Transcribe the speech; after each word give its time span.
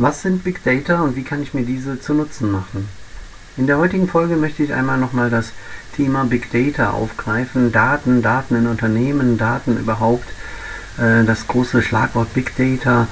Was 0.00 0.22
sind 0.22 0.44
Big 0.44 0.62
Data 0.62 1.00
und 1.02 1.16
wie 1.16 1.24
kann 1.24 1.42
ich 1.42 1.54
mir 1.54 1.64
diese 1.64 2.00
zu 2.00 2.14
Nutzen 2.14 2.52
machen? 2.52 2.88
In 3.56 3.66
der 3.66 3.78
heutigen 3.78 4.06
Folge 4.06 4.36
möchte 4.36 4.62
ich 4.62 4.72
einmal 4.72 4.96
nochmal 4.96 5.28
das 5.28 5.50
Thema 5.96 6.22
Big 6.22 6.52
Data 6.52 6.90
aufgreifen. 6.90 7.72
Daten, 7.72 8.22
Daten 8.22 8.54
in 8.54 8.68
Unternehmen, 8.68 9.38
Daten 9.38 9.76
überhaupt. 9.76 10.28
Äh, 10.98 11.24
das 11.24 11.48
große 11.48 11.82
Schlagwort 11.82 12.32
Big 12.32 12.56
Data, 12.56 13.08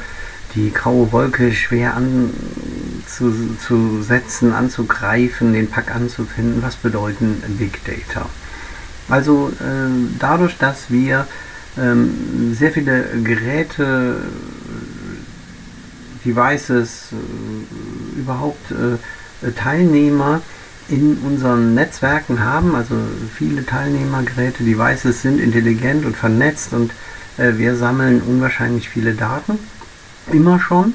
die 0.55 0.73
graue 0.73 1.11
Wolke 1.11 1.53
schwer 1.53 1.97
anzusetzen, 3.09 4.53
anzugreifen, 4.53 5.55
den 5.55 5.69
Pack 5.69 5.93
anzufinden. 5.93 6.63
Was 6.63 6.77
bedeuten 6.77 7.43
Big 7.59 7.85
Data? 7.85 8.27
Also 9.09 9.51
äh, 9.59 9.91
dadurch, 10.21 10.57
dass 10.57 10.89
wir 10.89 11.27
ähm, 11.77 12.55
sehr 12.55 12.71
viele 12.71 13.07
Geräte 13.25 14.21
Devices, 16.27 17.13
äh, 17.13 18.21
überhaupt 18.21 18.71
äh, 18.73 19.51
Teilnehmer 19.53 20.43
in 20.89 21.19
unseren 21.19 21.75
Netzwerken 21.75 22.45
haben. 22.45 22.75
Also 22.75 22.95
viele 23.35 23.65
Teilnehmergeräte, 23.65 24.65
Devices 24.65 25.23
sind 25.23 25.41
intelligent 25.41 26.05
und 26.05 26.17
vernetzt 26.17 26.73
und 26.73 26.93
äh, 27.39 27.57
wir 27.57 27.77
sammeln 27.77 28.23
unwahrscheinlich 28.23 28.89
viele 28.89 29.15
Daten. 29.15 29.59
Immer 30.33 30.59
schon 30.59 30.93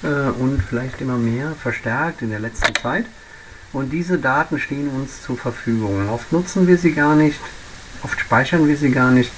und 0.00 0.62
vielleicht 0.62 1.00
immer 1.00 1.16
mehr 1.16 1.54
verstärkt 1.60 2.22
in 2.22 2.30
der 2.30 2.38
letzten 2.38 2.72
Zeit. 2.76 3.04
Und 3.72 3.92
diese 3.92 4.16
Daten 4.16 4.60
stehen 4.60 4.86
uns 4.90 5.22
zur 5.22 5.36
Verfügung. 5.36 6.08
Oft 6.08 6.30
nutzen 6.30 6.68
wir 6.68 6.78
sie 6.78 6.92
gar 6.92 7.16
nicht, 7.16 7.40
oft 8.04 8.20
speichern 8.20 8.68
wir 8.68 8.76
sie 8.76 8.92
gar 8.92 9.10
nicht 9.10 9.32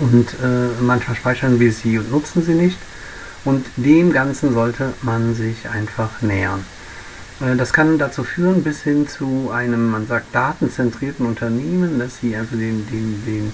und 0.00 0.28
äh, 0.34 0.68
manchmal 0.80 1.16
speichern 1.16 1.58
wir 1.58 1.72
sie 1.72 1.98
und 1.98 2.10
nutzen 2.10 2.44
sie 2.44 2.54
nicht. 2.54 2.78
Und 3.44 3.66
dem 3.76 4.12
Ganzen 4.12 4.52
sollte 4.52 4.92
man 5.02 5.34
sich 5.34 5.68
einfach 5.68 6.20
nähern. 6.22 6.64
Äh, 7.40 7.56
das 7.56 7.72
kann 7.72 7.98
dazu 7.98 8.24
führen, 8.24 8.62
bis 8.62 8.82
hin 8.82 9.08
zu 9.08 9.50
einem, 9.52 9.90
man 9.90 10.06
sagt, 10.06 10.34
datenzentrierten 10.34 11.26
Unternehmen, 11.26 11.98
dass 11.98 12.18
sie 12.18 12.36
also 12.36 12.56
den, 12.56 12.86
den, 12.88 13.24
den, 13.24 13.52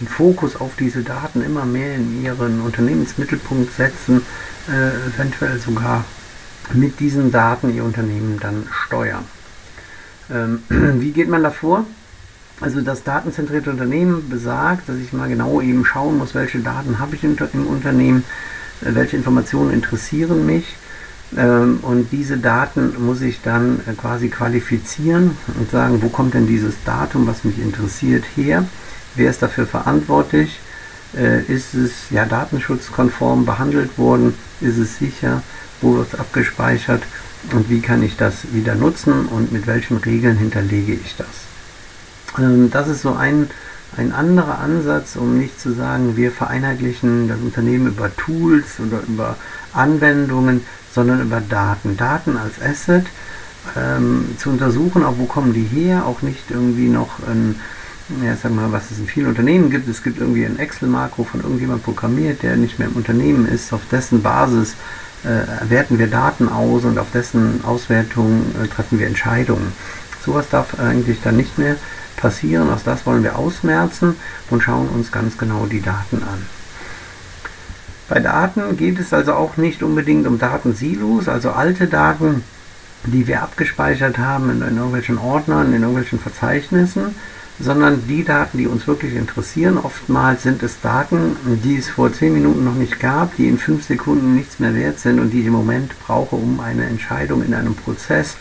den 0.00 0.08
Fokus 0.08 0.56
auf 0.56 0.72
diese 0.78 1.02
Daten 1.02 1.42
immer 1.42 1.64
mehr 1.64 1.94
in 1.96 2.22
ihren 2.22 2.60
Unternehmensmittelpunkt 2.60 3.74
setzen, 3.74 4.22
äh, 4.68 5.08
eventuell 5.14 5.58
sogar 5.58 6.04
mit 6.72 7.00
diesen 7.00 7.32
Daten 7.32 7.74
ihr 7.74 7.84
Unternehmen 7.84 8.38
dann 8.40 8.66
steuern. 8.70 9.24
Ähm, 10.30 10.62
wie 10.68 11.12
geht 11.12 11.28
man 11.28 11.42
davor? 11.42 11.84
Also 12.60 12.82
das 12.82 13.04
datenzentrierte 13.04 13.70
Unternehmen 13.70 14.28
besagt, 14.28 14.88
dass 14.88 14.96
ich 14.96 15.14
mal 15.14 15.28
genau 15.28 15.62
eben 15.62 15.84
schauen 15.86 16.18
muss, 16.18 16.34
welche 16.34 16.58
Daten 16.58 16.98
habe 16.98 17.16
ich 17.16 17.24
im, 17.24 17.36
im 17.54 17.66
Unternehmen, 17.66 18.22
welche 18.80 19.16
Informationen 19.16 19.72
interessieren 19.72 20.46
mich. 20.46 20.76
Ähm, 21.36 21.78
und 21.82 22.10
diese 22.10 22.38
Daten 22.38 22.94
muss 23.04 23.20
ich 23.20 23.40
dann 23.42 23.80
äh, 23.86 23.92
quasi 23.92 24.28
qualifizieren 24.28 25.36
und 25.58 25.70
sagen, 25.70 26.02
wo 26.02 26.08
kommt 26.08 26.34
denn 26.34 26.46
dieses 26.46 26.74
Datum, 26.84 27.26
was 27.26 27.44
mich 27.44 27.58
interessiert, 27.58 28.24
her? 28.36 28.64
Wer 29.14 29.30
ist 29.30 29.42
dafür 29.42 29.66
verantwortlich? 29.66 30.58
Äh, 31.16 31.42
ist 31.42 31.74
es 31.74 32.10
ja 32.10 32.24
datenschutzkonform 32.24 33.44
behandelt 33.44 33.96
worden? 33.96 34.34
Ist 34.60 34.78
es 34.78 34.98
sicher? 34.98 35.42
Wo 35.80 35.96
wird 35.96 36.12
es 36.12 36.18
abgespeichert? 36.18 37.02
Und 37.52 37.70
wie 37.70 37.80
kann 37.80 38.02
ich 38.02 38.16
das 38.16 38.52
wieder 38.52 38.74
nutzen 38.74 39.26
und 39.26 39.52
mit 39.52 39.66
welchen 39.66 39.96
Regeln 39.98 40.36
hinterlege 40.36 40.92
ich 40.92 41.16
das? 41.16 42.38
Ähm, 42.38 42.70
das 42.70 42.88
ist 42.88 43.02
so 43.02 43.14
ein 43.14 43.50
ein 43.96 44.12
anderer 44.12 44.58
Ansatz, 44.58 45.16
um 45.16 45.38
nicht 45.38 45.60
zu 45.60 45.72
sagen, 45.72 46.16
wir 46.16 46.30
vereinheitlichen 46.30 47.28
das 47.28 47.38
Unternehmen 47.40 47.88
über 47.88 48.14
Tools 48.16 48.78
oder 48.78 49.02
über 49.08 49.36
Anwendungen, 49.72 50.62
sondern 50.92 51.20
über 51.22 51.40
Daten. 51.40 51.96
Daten 51.96 52.36
als 52.36 52.60
Asset 52.62 53.06
ähm, 53.76 54.36
zu 54.38 54.50
untersuchen, 54.50 55.04
auch 55.04 55.18
wo 55.18 55.24
kommen 55.24 55.52
die 55.52 55.64
her, 55.64 56.06
auch 56.06 56.22
nicht 56.22 56.50
irgendwie 56.50 56.88
noch 56.88 57.18
ein, 57.26 57.56
ja, 58.24 58.36
sag 58.36 58.54
mal, 58.54 58.72
was 58.72 58.90
es 58.90 58.98
in 58.98 59.06
vielen 59.06 59.26
Unternehmen 59.26 59.70
gibt. 59.70 59.88
Es 59.88 60.02
gibt 60.02 60.18
irgendwie 60.20 60.44
ein 60.44 60.58
Excel-Makro 60.58 61.24
von 61.24 61.40
irgendjemand 61.40 61.84
programmiert, 61.84 62.42
der 62.42 62.56
nicht 62.56 62.78
mehr 62.78 62.88
im 62.88 62.94
Unternehmen 62.94 63.46
ist. 63.46 63.72
Auf 63.72 63.82
dessen 63.90 64.22
Basis 64.22 64.74
äh, 65.24 65.68
werten 65.68 65.98
wir 65.98 66.06
Daten 66.06 66.48
aus 66.48 66.84
und 66.84 66.98
auf 66.98 67.10
dessen 67.12 67.62
Auswertung 67.64 68.42
äh, 68.62 68.68
treffen 68.68 68.98
wir 68.98 69.06
Entscheidungen. 69.06 69.72
Sowas 70.24 70.46
darf 70.50 70.78
eigentlich 70.78 71.20
dann 71.22 71.36
nicht 71.36 71.58
mehr 71.58 71.76
passieren. 72.20 72.70
Auch 72.70 72.82
das 72.84 73.06
wollen 73.06 73.22
wir 73.22 73.36
ausmerzen 73.36 74.16
und 74.50 74.62
schauen 74.62 74.88
uns 74.88 75.10
ganz 75.10 75.38
genau 75.38 75.66
die 75.66 75.80
Daten 75.80 76.22
an. 76.22 76.46
Bei 78.08 78.18
Daten 78.18 78.76
geht 78.76 78.98
es 78.98 79.12
also 79.12 79.34
auch 79.34 79.56
nicht 79.56 79.82
unbedingt 79.82 80.26
um 80.26 80.38
Datensilos, 80.38 81.28
also 81.28 81.52
alte 81.52 81.86
Daten, 81.86 82.42
die 83.04 83.26
wir 83.26 83.42
abgespeichert 83.42 84.18
haben 84.18 84.50
in, 84.50 84.60
irgendwelchen 84.76 85.16
Ordnern, 85.16 85.72
in 85.72 85.82
irgendwelchen 85.82 86.18
Verzeichnissen, 86.18 87.14
sondern 87.60 88.06
die 88.08 88.24
Daten, 88.24 88.58
die 88.58 88.66
uns 88.66 88.86
wirklich 88.86 89.14
interessieren. 89.14 89.78
Oftmals 89.78 90.42
sind 90.42 90.62
es 90.62 90.80
Daten, 90.80 91.36
die 91.62 91.76
es 91.76 91.88
vor 91.88 92.12
10 92.12 92.32
Minuten 92.32 92.64
noch 92.64 92.74
nicht 92.74 92.98
gab, 92.98 93.36
die 93.36 93.48
in 93.48 93.58
5 93.58 93.86
Sekunden 93.86 94.34
nichts 94.34 94.58
mehr 94.58 94.74
wert 94.74 94.98
sind 94.98 95.20
und 95.20 95.30
die 95.30 95.40
ich 95.40 95.46
im 95.46 95.52
Moment 95.52 95.92
brauche, 96.04 96.36
um 96.36 96.58
eine 96.60 96.86
Entscheidung 96.86 97.44
in 97.44 97.54
einem 97.54 97.74
Prozess 97.74 98.36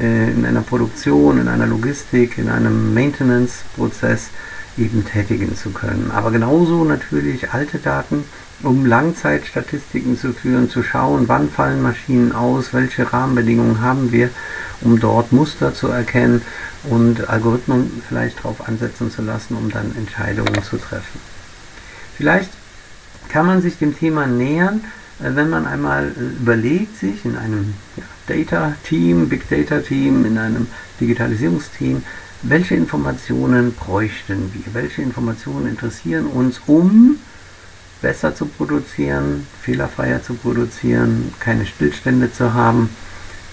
in 0.00 0.46
einer 0.46 0.62
Produktion, 0.62 1.38
in 1.38 1.48
einer 1.48 1.66
Logistik, 1.66 2.38
in 2.38 2.48
einem 2.48 2.94
Maintenance-Prozess 2.94 4.30
eben 4.78 5.04
tätigen 5.04 5.56
zu 5.56 5.70
können. 5.70 6.10
Aber 6.12 6.30
genauso 6.30 6.84
natürlich 6.84 7.52
alte 7.52 7.78
Daten, 7.78 8.24
um 8.62 8.86
Langzeitstatistiken 8.86 10.18
zu 10.18 10.32
führen, 10.32 10.70
zu 10.70 10.82
schauen, 10.82 11.28
wann 11.28 11.50
fallen 11.50 11.82
Maschinen 11.82 12.32
aus, 12.32 12.72
welche 12.72 13.12
Rahmenbedingungen 13.12 13.80
haben 13.80 14.12
wir, 14.12 14.30
um 14.82 15.00
dort 15.00 15.32
Muster 15.32 15.74
zu 15.74 15.88
erkennen 15.88 16.42
und 16.84 17.28
Algorithmen 17.28 18.02
vielleicht 18.06 18.38
darauf 18.38 18.66
ansetzen 18.68 19.10
zu 19.10 19.22
lassen, 19.22 19.54
um 19.54 19.70
dann 19.70 19.94
Entscheidungen 19.96 20.62
zu 20.62 20.76
treffen. 20.76 21.20
Vielleicht 22.16 22.50
kann 23.28 23.46
man 23.46 23.62
sich 23.62 23.78
dem 23.78 23.96
Thema 23.96 24.26
nähern, 24.26 24.80
äh, 24.80 24.99
wenn 25.20 25.50
man 25.50 25.66
einmal 25.66 26.08
äh, 26.08 26.42
überlegt, 26.42 26.98
sich 26.98 27.24
in 27.24 27.36
einem 27.36 27.74
Data-Team, 28.26 29.28
Big 29.28 29.48
Data-Team, 29.48 30.24
in 30.24 30.38
einem 30.38 30.66
Digitalisierungsteam, 31.00 32.02
welche 32.42 32.74
Informationen 32.74 33.74
bräuchten 33.74 34.52
wir? 34.54 34.72
Welche 34.72 35.02
Informationen 35.02 35.66
interessieren 35.66 36.26
uns, 36.26 36.60
um 36.66 37.18
besser 38.00 38.34
zu 38.34 38.46
produzieren, 38.46 39.46
fehlerfreier 39.60 40.22
zu 40.22 40.34
produzieren, 40.34 41.34
keine 41.38 41.66
Stillstände 41.66 42.32
zu 42.32 42.54
haben, 42.54 42.88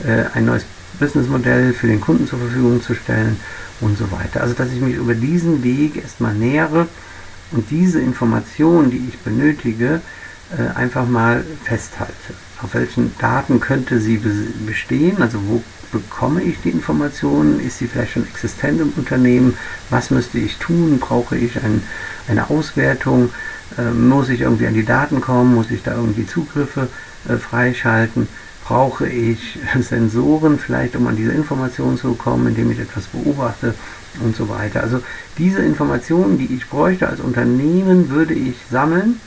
äh, 0.06 0.23
ein 0.33 0.45
neues 0.45 0.66
Businessmodell 1.00 1.73
für 1.73 1.88
den 1.88 2.00
Kunden 2.00 2.27
zur 2.27 2.39
Verfügung 2.39 2.81
zu 2.81 2.95
stellen 2.95 3.38
und 3.81 3.97
so 3.97 4.09
weiter. 4.11 4.41
Also 4.41 4.53
dass 4.53 4.72
ich 4.72 4.79
mich 4.79 4.95
über 4.95 5.16
diesen 5.16 5.63
Weg 5.63 5.97
erstmal 5.97 6.33
nähere 6.33 6.88
und 7.51 7.69
diese 7.69 8.00
Informationen, 8.00 8.89
die 8.89 9.06
ich 9.09 9.19
benötige, 9.19 9.95
äh, 9.95 10.00
einfach 10.75 11.08
mal 11.08 11.44
festhalte. 11.63 12.13
Auf 12.62 12.74
welchen 12.74 13.16
Daten 13.19 13.59
könnte 13.59 14.00
sie 14.00 14.22
bestehen? 14.66 15.21
Also 15.21 15.39
wo 15.48 15.62
bekomme 15.92 16.42
ich 16.42 16.62
die 16.62 16.69
Informationen? 16.69 17.60
Ist 17.60 17.80
sie 17.80 17.88
vielleicht 17.88 18.13
schon 18.13 18.27
existent 18.27 18.81
im 18.81 18.94
Unternehmen? 18.95 19.57
Was 19.89 20.12
müsste 20.12 20.39
ich 20.39 20.57
tun? 20.57 21.00
Brauche 21.00 21.38
ich 21.38 21.57
ein, 21.57 21.83
eine 22.27 22.50
Auswertung? 22.50 23.30
Äh, 23.77 23.92
muss 23.92 24.30
ich 24.30 24.42
irgendwie 24.42 24.68
an 24.68 24.74
die 24.74 24.86
Daten 24.86 25.21
kommen? 25.21 25.56
Muss 25.56 25.71
ich 25.71 25.83
da 25.83 25.95
irgendwie 25.95 26.25
Zugriffe 26.25 26.88
äh, 27.27 27.38
freischalten? 27.38 28.27
Brauche 28.66 29.07
ich 29.07 29.60
Sensoren 29.80 30.60
vielleicht, 30.60 30.95
um 30.95 31.07
an 31.07 31.16
diese 31.16 31.31
Informationen 31.31 31.98
zu 31.98 32.13
kommen, 32.16 32.48
indem 32.48 32.71
ich 32.71 32.80
etwas 32.80 33.07
beobachte 33.07 33.74
und 34.24 34.36
so 34.36 34.50
weiter. 34.50 34.81
Also 34.81 35.01
diese 35.38 35.62
Informationen, 35.62 36.38
die 36.38 36.54
ich 36.54 36.68
bräuchte 36.68 37.07
als 37.07 37.19
Unternehmen, 37.19 38.10
würde 38.10 38.33
ich 38.33 38.56
sammeln 38.71 39.19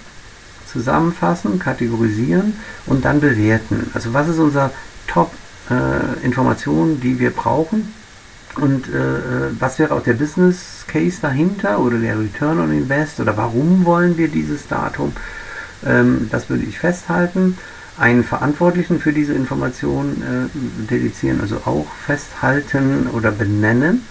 zusammenfassen, 0.70 1.58
kategorisieren 1.58 2.55
und 2.87 3.05
dann 3.05 3.20
bewerten. 3.20 3.90
Also 3.94 4.12
was 4.12 4.28
ist 4.28 4.38
unser 4.38 4.70
Top-Information, 5.06 6.93
äh, 6.93 7.00
die 7.00 7.19
wir 7.19 7.31
brauchen 7.31 7.93
und 8.56 8.88
äh, 8.88 8.99
äh, 8.99 9.20
was 9.58 9.78
wäre 9.78 9.94
auch 9.94 10.02
der 10.02 10.14
Business 10.14 10.84
Case 10.88 11.19
dahinter 11.22 11.78
oder 11.81 11.99
der 11.99 12.19
Return 12.19 12.58
on 12.58 12.72
Invest 12.72 13.20
oder 13.20 13.37
warum 13.37 13.84
wollen 13.84 14.17
wir 14.17 14.28
dieses 14.28 14.67
Datum? 14.67 15.12
Ähm, 15.87 16.28
das 16.31 16.50
würde 16.50 16.64
ich 16.64 16.78
festhalten. 16.78 17.56
einen 17.99 18.25
Verantwortlichen 18.25 18.99
für 18.99 19.12
diese 19.12 19.34
Information 19.34 20.22
äh, 20.22 20.90
dedizieren, 20.90 21.40
also 21.40 21.56
auch 21.67 21.87
festhalten 22.06 23.08
oder 23.12 23.31
benennen 23.31 24.06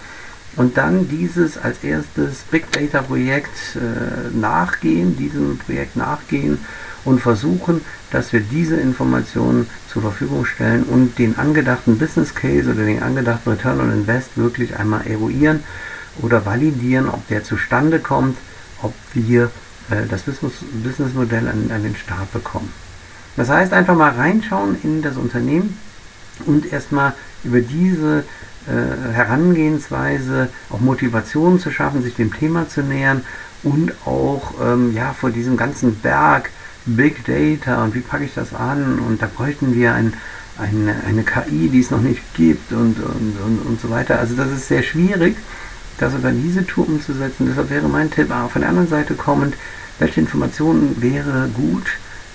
und 0.56 0.76
dann 0.76 1.08
dieses 1.08 1.58
als 1.58 1.82
erstes 1.84 2.42
Big 2.50 2.70
Data 2.72 3.02
Projekt 3.02 3.76
äh, 3.76 4.36
nachgehen, 4.36 5.16
diesem 5.16 5.58
Projekt 5.58 5.96
nachgehen 5.96 6.58
und 7.04 7.20
versuchen, 7.20 7.82
dass 8.10 8.32
wir 8.32 8.40
diese 8.40 8.76
Informationen 8.76 9.68
zur 9.88 10.02
Verfügung 10.02 10.44
stellen 10.44 10.82
und 10.84 11.18
den 11.18 11.38
angedachten 11.38 11.98
Business 11.98 12.34
Case 12.34 12.70
oder 12.70 12.84
den 12.84 13.02
angedachten 13.02 13.50
Return 13.50 13.80
on 13.80 13.92
Invest 13.92 14.36
wirklich 14.36 14.76
einmal 14.76 15.06
eruieren 15.06 15.62
oder 16.20 16.44
validieren, 16.44 17.08
ob 17.08 17.26
der 17.28 17.44
zustande 17.44 18.00
kommt, 18.00 18.36
ob 18.82 18.92
wir 19.14 19.50
äh, 19.90 20.06
das 20.08 20.22
Business, 20.22 20.54
Businessmodell 20.82 21.48
an, 21.48 21.70
an 21.72 21.82
den 21.82 21.96
Start 21.96 22.32
bekommen. 22.32 22.72
Das 23.36 23.48
heißt, 23.48 23.72
einfach 23.72 23.96
mal 23.96 24.10
reinschauen 24.10 24.76
in 24.82 25.02
das 25.02 25.16
Unternehmen 25.16 25.78
und 26.46 26.72
erstmal 26.72 27.14
über 27.44 27.60
diese 27.60 28.24
äh, 28.66 29.12
Herangehensweise 29.12 30.48
auch 30.68 30.80
Motivation 30.80 31.58
zu 31.58 31.70
schaffen, 31.70 32.02
sich 32.02 32.14
dem 32.14 32.32
Thema 32.32 32.68
zu 32.68 32.82
nähern 32.82 33.22
und 33.62 33.92
auch 34.06 34.54
ähm, 34.62 34.94
ja, 34.94 35.12
vor 35.12 35.30
diesem 35.30 35.56
ganzen 35.56 35.96
Berg 35.96 36.50
Big 36.86 37.24
Data 37.24 37.84
und 37.84 37.94
wie 37.94 38.00
packe 38.00 38.24
ich 38.24 38.34
das 38.34 38.54
an 38.54 38.98
und 39.00 39.22
da 39.22 39.26
bräuchten 39.34 39.74
wir 39.74 39.94
ein, 39.94 40.14
eine, 40.58 40.94
eine 41.06 41.22
KI, 41.22 41.68
die 41.68 41.80
es 41.80 41.90
noch 41.90 42.00
nicht 42.00 42.22
gibt 42.34 42.72
und, 42.72 42.98
und, 42.98 43.36
und, 43.44 43.58
und 43.66 43.80
so 43.80 43.90
weiter. 43.90 44.18
Also 44.18 44.34
das 44.34 44.50
ist 44.50 44.68
sehr 44.68 44.82
schwierig, 44.82 45.36
das 45.98 46.14
über 46.14 46.30
diese 46.30 46.66
Tour 46.66 46.88
umzusetzen. 46.88 47.46
Deshalb 47.48 47.70
wäre 47.70 47.88
mein 47.88 48.10
Tipp 48.10 48.28
von 48.28 48.60
der 48.60 48.70
anderen 48.70 48.88
Seite 48.88 49.14
kommend, 49.14 49.54
welche 49.98 50.20
Informationen 50.20 50.96
wäre 51.00 51.48
gut 51.54 51.86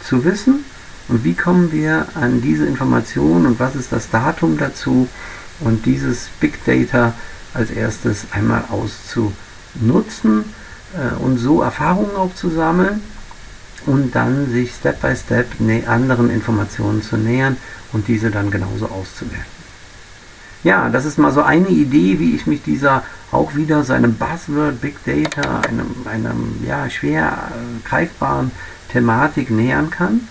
zu 0.04 0.24
wissen 0.24 0.63
und 1.07 1.24
wie 1.24 1.34
kommen 1.34 1.72
wir 1.72 2.07
an 2.16 2.42
diese 2.42 2.66
Informationen 2.66 3.46
und 3.46 3.60
was 3.60 3.75
ist 3.75 3.92
das 3.92 4.10
Datum 4.10 4.57
dazu 4.57 5.07
und 5.60 5.86
dieses 5.86 6.30
Big 6.40 6.63
Data 6.66 7.13
als 7.54 7.72
erstes 7.72 8.28
einmal 8.31 8.63
auszunutzen 8.69 10.46
äh, 10.94 11.16
und 11.24 11.38
so 11.38 11.62
Erfahrungen 11.62 12.16
auch 12.16 12.34
zu 12.36 12.50
sammeln 12.50 13.02
und 13.86 14.16
dann 14.16 14.50
sich 14.50 14.74
Step 14.74 15.02
by 15.02 15.16
Step 15.16 15.48
anderen 15.88 16.30
Informationen 16.30 17.02
zu 17.02 17.18
nähern 17.18 17.58
und 17.94 18.08
diese 18.08 18.31
dann 18.31 18.50
genauso 18.50 18.88
auszuwerten. 18.88 19.56
Ja, 20.63 20.90
das 20.90 21.06
ist 21.06 21.19
mal 21.19 21.31
so 21.31 21.44
eine 21.44 21.68
Idee, 21.68 22.19
wie 22.19 22.36
ich 22.36 22.48
mich 22.48 22.63
dieser 22.63 23.04
auch 23.31 23.56
wieder 23.56 23.84
seinem 23.84 24.16
Buzzword 24.16 24.81
Big 24.81 24.96
Data, 25.06 25.60
einem, 25.60 25.96
einem 26.06 26.66
ja, 26.66 26.90
schwer 26.90 27.51
äh, 27.51 27.88
greifbaren 27.88 28.50
Thematik 28.92 29.51
nähern 29.51 29.92
kann. 29.92 30.22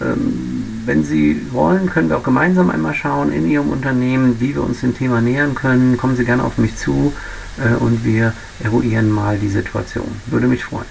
Ähm, 0.00 0.82
wenn 0.84 1.04
Sie 1.04 1.40
wollen, 1.52 1.90
können 1.90 2.08
wir 2.08 2.18
auch 2.18 2.22
gemeinsam 2.22 2.70
einmal 2.70 2.94
schauen 2.94 3.32
in 3.32 3.48
Ihrem 3.48 3.70
Unternehmen, 3.70 4.36
wie 4.40 4.54
wir 4.54 4.62
uns 4.62 4.80
dem 4.80 4.96
Thema 4.96 5.20
nähern 5.20 5.54
können. 5.54 5.96
Kommen 5.96 6.16
Sie 6.16 6.24
gerne 6.24 6.44
auf 6.44 6.58
mich 6.58 6.76
zu 6.76 7.12
äh, 7.58 7.74
und 7.76 8.04
wir 8.04 8.32
eruieren 8.62 9.10
mal 9.10 9.38
die 9.38 9.48
Situation. 9.48 10.08
Würde 10.26 10.46
mich 10.46 10.64
freuen. 10.64 10.86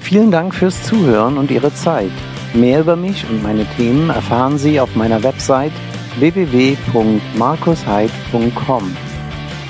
Vielen 0.00 0.30
Dank 0.30 0.54
fürs 0.54 0.82
Zuhören 0.82 1.38
und 1.38 1.50
Ihre 1.50 1.74
Zeit. 1.74 2.12
Mehr 2.52 2.80
über 2.80 2.94
mich 2.94 3.26
und 3.28 3.42
meine 3.42 3.66
Themen 3.76 4.10
erfahren 4.10 4.58
Sie 4.58 4.78
auf 4.78 4.94
meiner 4.94 5.22
Website 5.22 5.72
www.markusheid.com. 6.18 8.96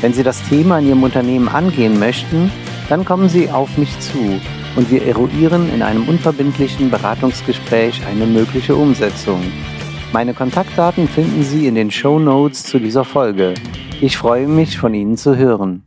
Wenn 0.00 0.12
Sie 0.12 0.22
das 0.22 0.42
Thema 0.48 0.80
in 0.80 0.88
Ihrem 0.88 1.04
Unternehmen 1.04 1.48
angehen 1.48 1.98
möchten, 1.98 2.52
dann 2.88 3.04
kommen 3.04 3.28
Sie 3.28 3.50
auf 3.50 3.78
mich 3.78 3.98
zu 4.00 4.40
und 4.76 4.90
wir 4.90 5.06
eruieren 5.06 5.72
in 5.72 5.82
einem 5.82 6.08
unverbindlichen 6.08 6.90
Beratungsgespräch 6.90 8.04
eine 8.06 8.26
mögliche 8.26 8.74
Umsetzung. 8.76 9.40
Meine 10.12 10.34
Kontaktdaten 10.34 11.08
finden 11.08 11.42
Sie 11.42 11.66
in 11.66 11.74
den 11.74 11.90
Show 11.90 12.18
Notes 12.18 12.64
zu 12.64 12.78
dieser 12.78 13.04
Folge. 13.04 13.54
Ich 14.00 14.16
freue 14.16 14.46
mich, 14.46 14.78
von 14.78 14.94
Ihnen 14.94 15.16
zu 15.16 15.36
hören. 15.36 15.82